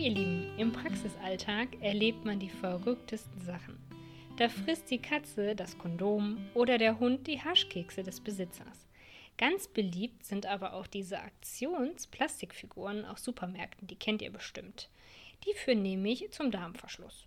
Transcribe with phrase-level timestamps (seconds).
[0.00, 3.76] Im Praxisalltag erlebt man die verrücktesten Sachen.
[4.36, 8.86] Da frisst die Katze das Kondom oder der Hund die Haschkekse des Besitzers.
[9.38, 14.88] Ganz beliebt sind aber auch diese Aktions-Plastikfiguren aus Supermärkten, die kennt ihr bestimmt.
[15.44, 17.26] Die führen nämlich zum Darmverschluss.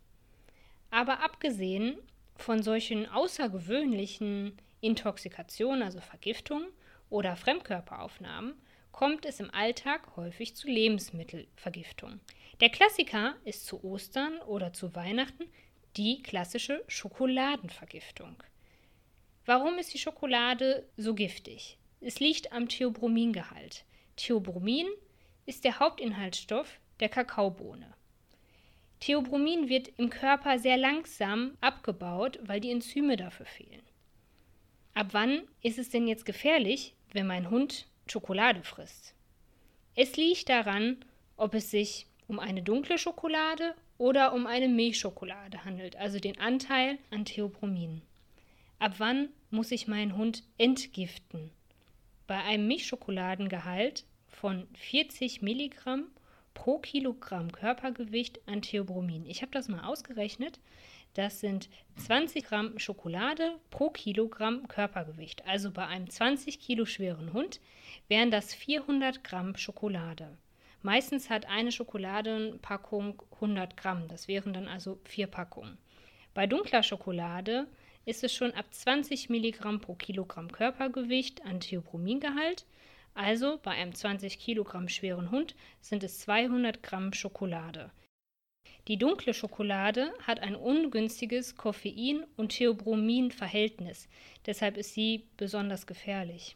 [0.92, 1.98] Aber abgesehen
[2.38, 6.68] von solchen außergewöhnlichen Intoxikationen, also Vergiftungen
[7.10, 8.54] oder Fremdkörperaufnahmen,
[8.92, 12.20] kommt es im Alltag häufig zu Lebensmittelvergiftung.
[12.60, 15.46] Der Klassiker ist zu Ostern oder zu Weihnachten
[15.98, 18.36] die klassische Schokoladenvergiftung.
[19.46, 21.78] Warum ist die Schokolade so giftig?
[22.00, 23.86] Es liegt am Theobromingehalt.
[24.16, 24.88] Theobromin
[25.46, 27.94] ist der Hauptinhaltsstoff der Kakaobohne.
[29.00, 33.82] Theobromin wird im Körper sehr langsam abgebaut, weil die Enzyme dafür fehlen.
[34.94, 39.16] Ab wann ist es denn jetzt gefährlich, wenn mein Hund Schokolade frisst?
[39.96, 40.98] Es liegt daran,
[41.38, 46.98] ob es sich um eine dunkle Schokolade oder um eine Milchschokolade handelt, also den Anteil
[47.10, 48.02] an Theobromin.
[48.80, 51.52] Ab wann muss ich meinen Hund entgiften?
[52.28, 56.06] Bei einem Milchschokoladengehalt von 40 Milligramm
[56.54, 59.26] pro Kilogramm Körpergewicht an Theobromin.
[59.26, 60.60] Ich habe das mal ausgerechnet.
[61.14, 65.46] Das sind 20 Gramm Schokolade pro Kilogramm Körpergewicht.
[65.46, 67.60] Also bei einem 20 Kilo schweren Hund
[68.08, 70.38] wären das 400 Gramm Schokolade.
[70.82, 74.08] Meistens hat eine Schokoladenpackung 100 Gramm.
[74.08, 75.78] Das wären dann also vier Packungen.
[76.34, 77.68] Bei dunkler Schokolade
[78.06, 82.66] ist es schon ab 20 Milligramm pro Kilogramm Körpergewicht an Theobromingehalt.
[83.14, 87.92] Also bei einem 20 Kilogramm schweren Hund sind es 200 Gramm Schokolade.
[88.88, 94.08] Die dunkle Schokolade hat ein ungünstiges Koffein- und Theobromin-Verhältnis,
[94.46, 96.56] deshalb ist sie besonders gefährlich.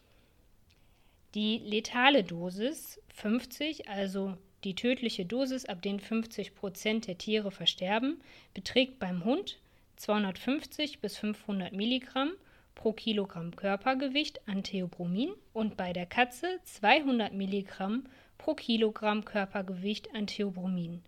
[1.34, 8.20] Die letale Dosis 50, also die tödliche Dosis, ab den 50 Prozent der Tiere versterben,
[8.54, 9.58] beträgt beim Hund
[9.96, 12.32] 250 bis 500 Milligramm
[12.76, 18.04] pro Kilogramm Körpergewicht an Theobromin und bei der Katze 200 Milligramm
[18.38, 21.02] pro Kilogramm Körpergewicht an Theobromin.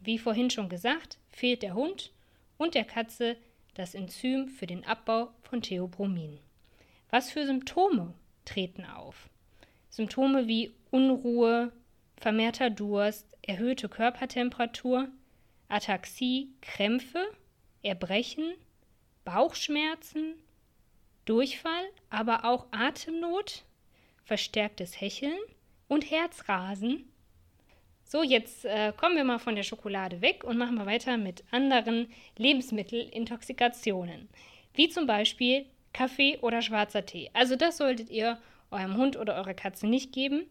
[0.00, 2.12] Wie vorhin schon gesagt, fehlt der Hund
[2.56, 3.36] und der Katze
[3.74, 6.38] das Enzym für den Abbau von Theobromin.
[7.10, 8.14] Was für Symptome
[8.46, 9.28] treten auf?
[9.90, 11.72] Symptome wie Unruhe,
[12.16, 15.08] vermehrter Durst, erhöhte Körpertemperatur,
[15.68, 17.26] Ataxie, Krämpfe,
[17.82, 18.54] Erbrechen,
[19.24, 20.36] Bauchschmerzen,
[21.26, 23.64] Durchfall, aber auch Atemnot,
[24.24, 25.38] verstärktes Hecheln
[25.88, 27.12] und Herzrasen
[28.08, 31.42] so, jetzt äh, kommen wir mal von der Schokolade weg und machen wir weiter mit
[31.50, 34.28] anderen Lebensmittelintoxikationen,
[34.74, 37.30] wie zum Beispiel Kaffee oder schwarzer Tee.
[37.32, 38.38] Also das solltet ihr
[38.70, 40.46] eurem Hund oder eurer Katze nicht geben.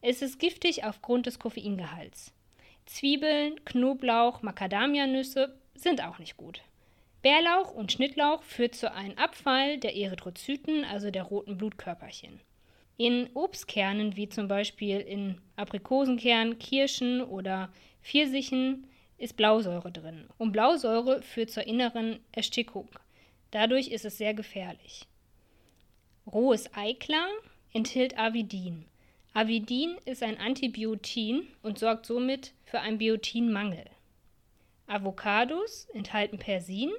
[0.00, 2.32] Es ist giftig aufgrund des Koffeingehalts.
[2.86, 6.62] Zwiebeln, Knoblauch, Macadamianüsse sind auch nicht gut.
[7.22, 12.40] Bärlauch und Schnittlauch führt zu einem Abfall der Erythrozyten, also der roten Blutkörperchen.
[12.96, 17.72] In Obstkernen, wie zum Beispiel in Aprikosenkernen, Kirschen oder
[18.02, 18.88] Pfirsichen,
[19.18, 20.26] ist Blausäure drin.
[20.36, 22.88] Und Blausäure führt zur inneren Erstickung.
[23.52, 25.06] Dadurch ist es sehr gefährlich.
[26.26, 27.28] Rohes Eiklar
[27.72, 28.84] enthält Avidin.
[29.32, 33.84] Avidin ist ein Antibiotin und sorgt somit für einen Biotinmangel.
[34.86, 36.90] Avocados enthalten Persin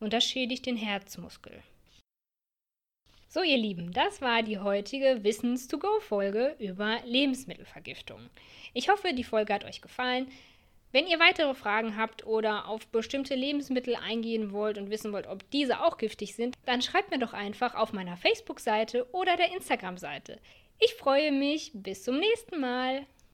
[0.00, 1.62] und das schädigt den Herzmuskel.
[3.30, 8.30] So, ihr Lieben, das war die heutige Wissens-to-Go-Folge über Lebensmittelvergiftung.
[8.72, 10.28] Ich hoffe, die Folge hat euch gefallen.
[10.92, 15.48] Wenn ihr weitere Fragen habt oder auf bestimmte Lebensmittel eingehen wollt und wissen wollt, ob
[15.50, 20.40] diese auch giftig sind, dann schreibt mir doch einfach auf meiner Facebook-Seite oder der Instagram-Seite.
[20.80, 21.72] Ich freue mich.
[21.74, 23.04] Bis zum nächsten Mal.